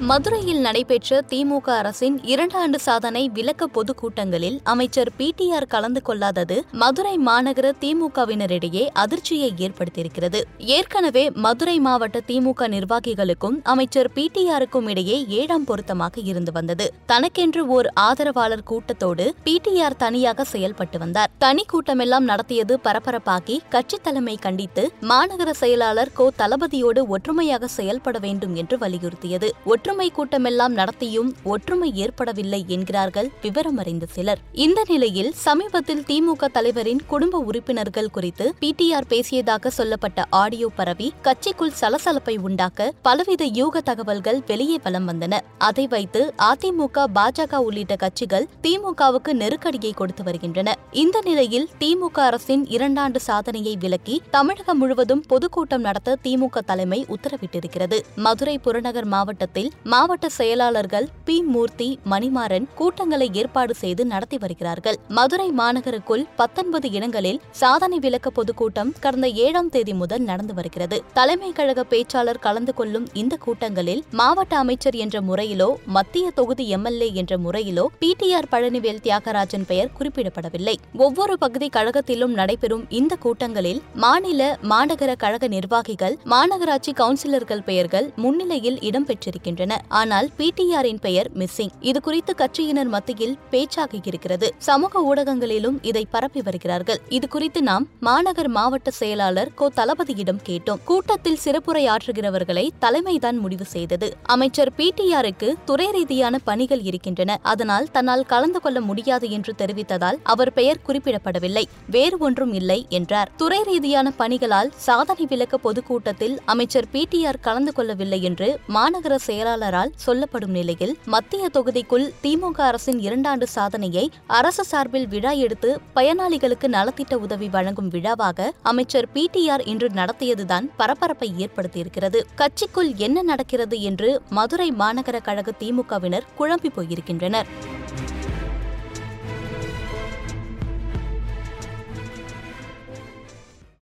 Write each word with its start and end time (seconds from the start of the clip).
மதுரையில் 0.00 0.60
நடைபெற்ற 0.60 1.22
திமுக 1.30 1.66
அரசின் 1.66 2.20
இரண்டாண்டு 2.22 2.74
சாதனை 2.74 3.28
விளக்க 3.28 3.66
பொதுக்கூட்டங்களில் 3.66 4.60
அமைச்சர் 4.62 5.10
பிடிஆர் 5.18 5.66
கலந்து 5.66 6.02
கொள்ளாதது 6.02 6.64
மதுரை 6.72 7.18
மாநகர 7.18 7.72
திமுகவினரிடையே 7.80 8.88
அதிர்ச்சியை 8.92 9.52
ஏற்படுத்தியிருக்கிறது. 9.58 10.40
ஏற்கனவே 10.58 11.30
மதுரை 11.30 11.78
மாவட்ட 11.78 12.20
திமுக 12.26 12.68
நிர்வாகிகளுக்கும் 12.68 13.60
அமைச்சர் 13.62 14.10
பிடிஆருக்கும் 14.14 14.88
இடையே 14.88 15.26
ஏழாம் 15.28 15.64
பொருத்தமாக 15.64 16.20
இருந்து 16.20 16.52
வந்தது. 16.52 16.92
தனக்கென்று 17.06 17.66
ஓர் 17.66 17.86
ஆதரவாளர் 17.94 18.62
கூட்டத்தோடு 18.62 19.34
பிடிஆர் 19.44 19.96
தனியாக 19.96 20.44
செயல்பட்டு 20.44 20.98
வந்தார். 20.98 21.30
தனி 21.38 21.64
கூட்டமெல்லாம் 21.72 22.28
நடத்தியது 22.32 22.80
பரபரப்பாக்கி 22.84 23.60
கட்சி 23.68 23.98
தலைமை 24.02 24.36
கண்டித்து 24.36 24.92
மாநகர 25.02 25.50
செயலாளர் 25.50 26.12
கோ 26.12 26.32
தளபதியோடு 26.38 27.06
ஒற்றுமையாக 27.06 27.66
செயல்பட 27.66 28.18
வேண்டும் 28.18 28.54
என்று 28.54 28.78
வலியுறுத்தியது. 28.78 29.50
ஒற்றுமை 29.86 30.12
கூட்டமெல்லாம் 30.16 30.74
நடத்தியும் 30.74 31.30
ஒற்றுமை 31.44 31.94
ஏற்படவில்லை 31.94 32.64
என்கிறார்கள் 32.66 33.28
விவரமறிந்த 33.42 34.04
சிலர். 34.12 34.38
இந்த 34.52 34.84
நிலையில் 34.88 35.32
சமீபத்தில் 35.34 36.00
திமுக 36.08 36.48
தலைவரின் 36.52 37.00
குடும்ப 37.06 37.38
உறுப்பினர்கள் 37.38 38.10
குறித்து 38.10 38.54
பிடிஆர் 38.60 39.08
பேசியதாக 39.08 39.66
சொல்லப்பட்ட 39.66 40.24
ஆடியோ 40.30 40.68
பரவி 40.68 41.12
கட்சிக்குள் 41.22 41.74
சலசலப்பை 41.80 42.38
உண்டாக்க 42.38 42.92
பலவித 43.02 43.44
யூக 43.44 43.80
தகவல்கள் 43.80 44.40
வெளியே 44.46 44.78
வலம் 44.82 45.08
வந்தன. 45.08 45.40
அதை 45.58 45.86
வைத்து 45.86 46.34
அதிமுக 46.38 47.04
பாஜக 47.14 47.54
உள்ளிட்ட 47.56 47.96
கட்சிகள் 47.96 48.48
திமுகவுக்கு 48.62 49.32
நெருக்கடியை 49.32 49.92
கொடுத்து 49.92 50.24
வருகின்றன. 50.24 50.76
இந்த 50.90 51.20
நிலையில் 51.24 51.68
திமுக 51.80 52.18
அரசின் 52.30 52.64
இரண்டாண்டு 52.64 53.16
சாதனையை 53.16 53.76
விலக்கி 53.76 54.22
தமிழகம் 54.30 54.78
முழுவதும் 54.78 55.24
பொதுக்கூட்டம் 55.26 55.80
நடத்த 55.80 56.18
திமுக 56.22 56.58
தலைமை 56.64 57.06
உத்தரவிட்டிருக்கிறது. 57.08 58.00
மதுரை 58.16 58.58
புறநகர் 58.58 59.04
மாவட்டத்தில் 59.04 59.72
மாவட்ட 59.82 60.28
செயலாளர்கள் 60.28 61.08
பி. 61.24 61.42
மூர்த்தி 61.42 61.98
மணிமாறன் 62.10 62.66
கூட்டங்களை 62.74 63.28
ஏற்பாடு 63.32 63.74
செய்து 63.74 64.06
நடத்தி 64.06 64.38
வருகிறார்கள். 64.38 64.98
மதுரை 65.08 65.50
மாநகருக்குள் 65.50 66.24
பத்தொன்பது 66.36 66.90
இடங்களில் 66.90 67.40
சாதனை 67.50 67.98
விளக்க 67.98 68.30
பொதுக்கூட்டம் 68.30 68.92
கடந்த 69.00 69.28
ஏழாம் 69.28 69.68
தேதி 69.68 69.94
முதல் 69.94 70.22
நடந்து 70.22 70.54
வருகிறது. 70.54 71.02
தலைமை 71.12 71.52
கழக 71.52 71.84
பேச்சாளர் 71.90 72.40
கலந்து 72.40 72.74
கொள்ளும் 72.74 73.08
இந்த 73.12 73.36
கூட்டங்களில் 73.36 74.04
மாவட்ட 74.10 74.58
அமைச்சர் 74.58 74.94
என்ற 74.94 75.20
முறையிலோ 75.20 75.74
மத்திய 75.86 76.30
தொகுதி 76.30 76.68
எம்எல்ஏ 76.68 77.10
என்ற 77.12 77.38
முறையிலோ 77.38 77.86
பிடிஆர் 78.00 78.50
பழனிவேல் 78.50 79.02
தியாகராஜன் 79.02 79.66
பெயர் 79.66 79.92
குறிப்பிடப்படவில்லை. 79.98 80.74
ஒவ்வொரு 80.96 81.38
பகுதி 81.38 81.68
கழகத்திலும் 81.68 82.32
நடைபெறும் 82.32 82.84
இந்த 82.88 83.16
கூட்டங்களில் 83.16 83.82
மாநில 83.94 84.58
மாநகர 84.62 85.16
கழக 85.16 85.48
நிர்வாகிகள் 85.48 86.18
மாநகராட்சி 86.24 86.92
கவுன்சிலர்கள் 86.96 87.64
பெயர்கள் 87.64 88.12
முன்னிலையில் 88.16 88.78
இடம்பெற்றிருக்கின்றன 88.78 89.63
ஆனால் 89.88 90.30
பிடிஆரின் 90.38 91.00
பெயர் 91.00 91.30
மிஸ்ஸிங். 91.34 91.70
இது 91.80 92.00
குறித்து 92.00 92.34
கட்சியினர் 92.34 92.88
மத்தியில் 92.88 93.38
பேச்சாக 93.50 93.96
இருக்கிறது. 94.02 94.54
சமூக 94.58 95.00
ஊடகங்களிலும் 95.00 95.78
இதை 95.82 96.06
பரப்பி 96.10 96.42
வருகிறார்கள். 96.42 97.00
இது 97.08 97.28
குறித்து 97.28 97.62
நாம் 97.62 97.88
மாநகர் 98.00 98.48
மாவட்ட 98.48 98.90
செயலாளர் 98.90 99.54
கோ. 99.54 99.70
தளபதியிடம் 99.76 100.40
கேட்டோம். 100.48 100.78
கூட்டத்தில் 100.84 101.38
சிறப்புரையாற்றுகிறவர்களை 101.44 102.68
தலைமைதான் 102.80 103.38
முடிவு 103.38 103.64
செய்தது. 103.64 104.16
அமைச்சர் 104.22 104.72
பிடிஆருக்கு 104.76 105.54
துறை 105.64 105.90
ரீதியான 105.90 106.38
பணிகள் 106.38 106.82
இருக்கின்றன. 106.82 107.38
அதனால் 107.42 107.90
தன்னால் 107.90 108.26
கலந்து 108.26 108.60
கொள்ள 108.60 108.80
முடியாது 108.80 109.30
என்று 109.30 109.54
தெரிவித்ததால் 109.58 110.18
அவர் 110.22 110.52
பெயர் 110.52 110.82
குறிப்பிடப்படவில்லை. 110.86 111.64
வேறு 111.86 112.18
ஒன்றும் 112.18 112.52
இல்லை 112.52 112.86
என்றார். 112.88 113.30
துறை 113.36 113.62
ரீதியான 113.62 114.10
பணிகளால் 114.10 114.72
சாதனை 114.76 115.26
விளக்க 115.28 115.58
பொதுக்கூட்டத்தில் 115.58 116.40
அமைச்சர் 116.44 116.86
பிடிஆர் 116.92 117.40
கலந்து 117.40 117.72
கொள்ளவில்லை 117.72 118.22
என்று 118.22 118.58
மாநகர 118.68 119.14
செயலாளர் 119.14 119.52
செயலாளரால் 119.54 119.92
சொல்லப்படும் 119.94 120.50
நிலையில் 120.50 120.92
மத்திய 121.04 121.48
தொகுதிக்குள் 121.52 122.06
திமுக 122.22 122.58
அரசின் 122.68 123.00
இரண்டாண்டு 123.00 123.46
சாதனையை 123.54 124.04
அரசு 124.38 124.64
சார்பில் 124.64 125.06
விழா 125.08 125.32
எடுத்து 125.44 125.70
பயனாளிகளுக்கு 125.96 126.68
நலத்திட்ட 126.76 127.14
உதவி 127.26 127.48
வழங்கும் 127.48 127.90
விழாவாக 127.90 128.48
அமைச்சர் 128.62 129.08
பிடிஆர் 129.14 129.64
இன்று 129.64 129.90
நடத்தியதுதான் 129.94 130.66
பரபரப்பை 130.76 131.30
ஏற்படுத்தியிருக்கிறது. 131.44 132.20
கட்சிக்குள் 132.40 132.90
என்ன 132.96 133.22
நடக்கிறது 133.22 133.78
என்று 133.82 134.10
மதுரை 134.30 134.68
மாநகர 134.72 135.20
கழக 135.22 135.54
திமுகவினர் 135.62 136.28
குழம்பி 136.38 136.72
போயிருக்கின்றனர். 136.76 137.50